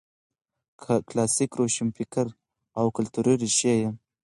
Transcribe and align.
کلاسیک 1.07 1.51
روشنفکر 1.59 2.27
او 2.79 2.85
کلتوري 2.97 3.33
ريښې 3.41 3.73
یې 3.81 3.89